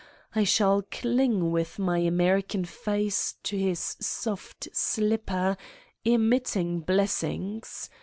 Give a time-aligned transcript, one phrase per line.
[0.33, 5.57] I shall cling with my American face to his soft slipper,
[6.03, 7.87] emitting bles sings.